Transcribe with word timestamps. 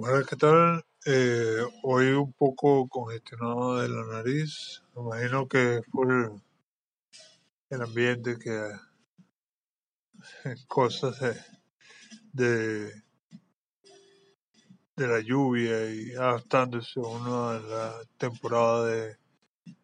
Bueno, 0.00 0.24
¿qué 0.24 0.36
tal? 0.36 0.84
Eh, 1.06 1.56
hoy 1.82 2.10
un 2.12 2.32
poco 2.32 2.86
congestionado 2.86 3.78
de 3.78 3.88
la 3.88 4.04
nariz. 4.06 4.80
Me 4.94 5.02
imagino 5.02 5.48
que 5.48 5.80
por 5.90 6.40
el 7.68 7.82
ambiente, 7.82 8.38
que 8.38 8.62
cosas 10.68 11.18
de, 11.18 11.34
de, 12.32 13.02
de 14.94 15.06
la 15.08 15.18
lluvia 15.18 15.90
y 15.92 16.12
adaptándose 16.14 17.00
uno 17.00 17.48
a 17.48 17.58
la 17.58 18.00
temporada 18.18 18.86
de 18.86 19.16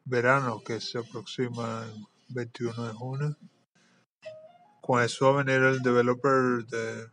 verano 0.05 0.63
que 0.65 0.81
se 0.81 0.99
aproxima 0.99 1.87
el 1.87 2.07
21 2.29 2.85
de 2.87 2.93
junio. 2.95 3.37
Con 4.81 5.03
eso 5.03 5.33
va 5.33 5.41
a 5.41 5.43
venir 5.43 5.61
el 5.61 5.83
developer 5.83 6.65
de 6.67 7.09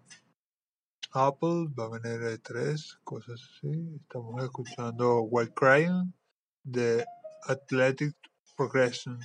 Apple, 1.13 1.67
va 1.77 1.85
a 1.85 1.99
venir 1.99 2.21
E3, 2.21 2.99
cosas 3.03 3.41
así. 3.41 3.99
Estamos 4.01 4.41
escuchando 4.43 5.21
White 5.23 5.53
Crying 5.53 6.13
de 6.63 7.05
Athletic 7.47 8.15
Progression 8.55 9.19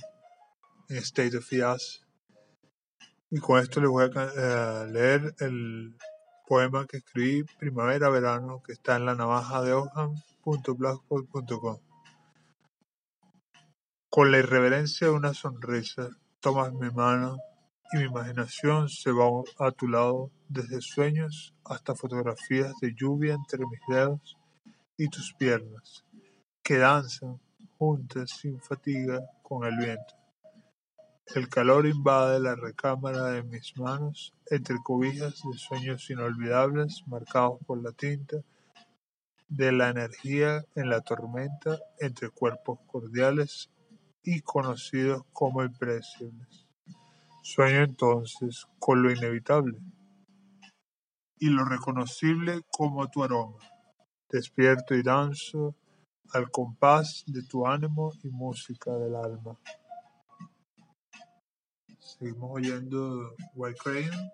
en 0.89 0.97
State 0.97 1.37
of 1.37 1.49
Jazz. 1.49 2.01
Y 3.29 3.39
con 3.39 3.59
esto 3.59 3.79
les 3.79 3.89
voy 3.89 4.03
a 4.03 4.09
eh, 4.13 4.87
leer 4.91 5.33
el 5.39 5.95
poema 6.45 6.85
que 6.85 6.97
escribí 6.97 7.45
primavera-verano 7.57 8.61
que 8.63 8.73
está 8.73 8.97
en 8.97 9.05
la 9.05 9.15
navaja 9.15 9.61
de 9.61 9.71
Ogham.blogspot.com. 9.73 11.79
Con 14.09 14.31
la 14.31 14.39
irreverencia 14.39 15.07
de 15.07 15.13
una 15.13 15.33
sonrisa, 15.33 16.09
tomas 16.41 16.73
mi 16.73 16.89
mano 16.89 17.37
y 17.91 17.97
mi 17.97 18.03
imaginación 18.03 18.89
se 18.89 19.11
va 19.11 19.25
a 19.59 19.71
tu 19.71 19.87
lado 19.87 20.31
desde 20.49 20.81
sueños 20.81 21.53
hasta 21.63 21.95
fotografías 21.95 22.73
de 22.81 22.93
lluvia 22.93 23.33
entre 23.33 23.65
mis 23.65 23.79
dedos 23.87 24.37
y 24.97 25.07
tus 25.07 25.33
piernas, 25.33 26.05
que 26.63 26.77
danzan 26.77 27.39
juntas 27.77 28.31
sin 28.31 28.59
fatiga 28.59 29.21
con 29.41 29.65
el 29.65 29.77
viento. 29.77 30.15
El 31.35 31.49
calor 31.49 31.85
invade 31.85 32.39
la 32.39 32.55
recámara 32.55 33.25
de 33.31 33.43
mis 33.43 33.77
manos 33.77 34.33
entre 34.49 34.77
cobijas 34.83 35.41
de 35.43 35.57
sueños 35.57 36.09
inolvidables 36.09 37.03
marcados 37.05 37.59
por 37.65 37.81
la 37.81 37.91
tinta 37.91 38.37
de 39.49 39.71
la 39.71 39.89
energía 39.89 40.65
en 40.75 40.89
la 40.89 41.01
tormenta 41.01 41.79
entre 41.99 42.29
cuerpos 42.29 42.79
cordiales 42.87 43.69
y 44.23 44.41
conocidos 44.41 45.23
como 45.31 45.63
impredecibles. 45.63 46.66
Sueño 47.49 47.83
entonces 47.83 48.67
con 48.77 49.01
lo 49.01 49.09
inevitable 49.09 49.79
y 51.39 51.49
lo 51.49 51.63
reconocible 51.63 52.59
como 52.69 53.09
tu 53.09 53.23
aroma. 53.23 53.57
Despierto 54.29 54.93
y 54.95 55.01
danzo 55.01 55.73
al 56.33 56.51
compás 56.51 57.23
de 57.25 57.41
tu 57.43 57.65
ánimo 57.65 58.11
y 58.21 58.27
música 58.31 58.91
del 58.97 59.15
alma. 59.15 59.57
Seguimos 61.99 62.51
oyendo 62.53 63.33
White 63.55 63.79
Crayon. 63.81 64.31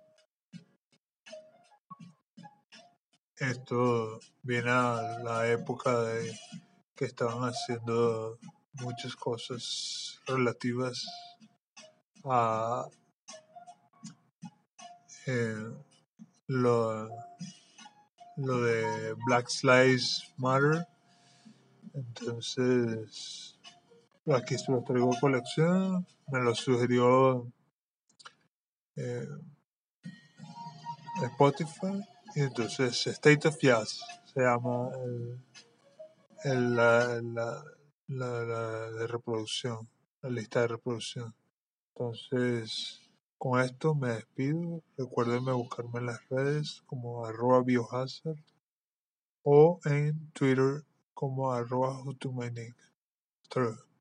Esto 3.37 4.19
viene 4.41 4.71
a 4.71 5.19
la 5.23 5.47
época 5.51 6.01
de 6.01 6.35
que 6.95 7.05
estaban 7.05 7.47
haciendo 7.47 8.39
muchas 8.81 9.15
cosas 9.15 10.19
relativas 10.25 11.05
a 12.23 12.87
eh, 15.27 15.71
lo, 16.47 17.09
lo 18.37 18.61
de 18.61 19.13
Black 19.25 19.47
Lives 19.63 20.33
Matter. 20.37 20.85
Entonces, 21.93 23.59
aquí 24.27 24.57
se 24.57 24.71
los 24.71 24.83
traigo 24.83 25.11
colección. 25.19 26.05
Me 26.31 26.39
lo 26.41 26.55
sugirió 26.55 27.51
eh, 28.95 29.27
Spotify. 31.23 32.01
Y 32.35 32.41
entonces, 32.41 33.05
State 33.05 33.47
of 33.47 33.57
Jazz 33.61 33.99
se 34.33 34.41
llama 34.41 34.89
el, 35.05 35.39
el- 36.45 36.75
la, 36.75 37.21
la, 37.21 37.63
la- 38.07 38.43
la 38.43 38.91
de 38.91 39.07
reproducción, 39.07 39.87
la 40.21 40.29
lista 40.29 40.61
de 40.61 40.67
reproducción. 40.69 41.35
Entonces, 41.95 43.02
con 43.37 43.59
esto 43.59 43.95
me 43.95 44.09
despido. 44.09 44.81
Recuérdenme 44.97 45.51
buscarme 45.53 45.99
en 45.99 46.05
las 46.07 46.29
redes 46.29 46.83
como 46.85 47.25
arroba 47.25 47.61
biohazard 47.63 48.37
o 49.43 49.79
en 49.85 50.31
Twitter 50.31 50.83
como 51.13 51.51
arroba. 51.51 52.03
Hasta 53.43 53.59
luego. 53.59 53.92